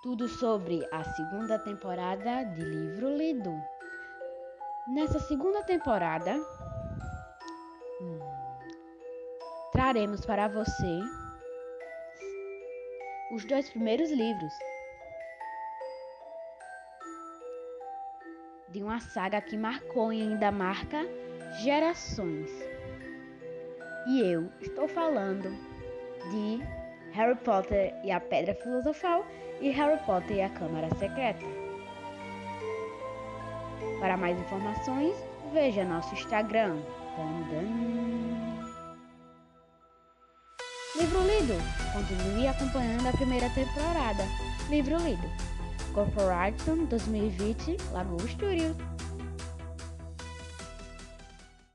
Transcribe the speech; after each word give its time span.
tudo 0.00 0.28
sobre 0.28 0.86
a 0.92 1.02
segunda 1.02 1.58
temporada 1.58 2.44
de 2.44 2.62
Livro 2.62 3.16
Lido. 3.16 3.52
Nessa 4.86 5.18
segunda 5.18 5.64
temporada, 5.64 6.36
hum, 8.00 8.18
traremos 9.72 10.24
para 10.24 10.46
você 10.46 11.00
os 13.32 13.44
dois 13.44 13.68
primeiros 13.70 14.10
livros 14.12 14.52
de 18.68 18.82
uma 18.82 19.00
saga 19.00 19.40
que 19.40 19.56
marcou 19.56 20.12
e 20.12 20.22
ainda 20.22 20.52
marca 20.52 21.04
gerações. 21.60 22.48
E 24.06 24.20
eu 24.20 24.48
estou 24.60 24.86
falando 24.86 25.50
de 26.30 26.87
Harry 27.12 27.36
Potter 27.36 27.94
e 28.04 28.10
a 28.10 28.20
Pedra 28.20 28.54
Filosofal 28.54 29.26
e 29.60 29.70
Harry 29.70 29.98
Potter 30.04 30.36
e 30.36 30.42
a 30.42 30.48
Câmara 30.48 30.88
Secreta. 30.96 31.44
Para 34.00 34.16
mais 34.16 34.38
informações, 34.38 35.16
veja 35.52 35.84
nosso 35.84 36.14
Instagram. 36.14 36.76
Livro 40.96 41.20
lido. 41.22 41.54
Continue 41.92 42.46
acompanhando 42.46 43.08
a 43.08 43.12
primeira 43.12 43.48
temporada. 43.50 44.24
Livro 44.68 44.96
lido. 44.98 45.28
Corporation 45.92 46.84
2020, 46.84 47.76
Lagoa 47.92 48.28
Studios. 48.28 48.97